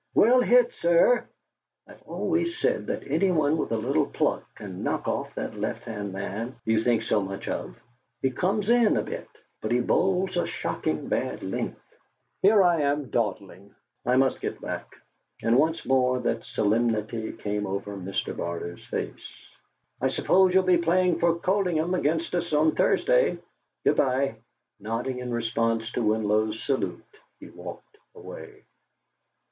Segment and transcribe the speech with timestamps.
[0.15, 1.27] "Well hit, sir!
[1.87, 6.55] I've always said that anyone with a little pluck can knock off that lefthand man
[6.65, 7.75] you think so much of.
[8.23, 9.29] He 'comes in' a bit,
[9.61, 11.79] but he bowls a shocking bad length.
[12.41, 13.75] Here I am dawdling.
[14.03, 14.91] I must get back!"
[15.43, 18.35] And once more that real solemnity came over Mr.
[18.35, 19.31] Barter's face.
[20.01, 23.37] "I suppose you'll be playing for Coldingham against us on Thursday?
[23.83, 24.37] Good bye!"
[24.79, 27.05] Nodding in response to Winlow's salute,
[27.39, 28.63] he walked away.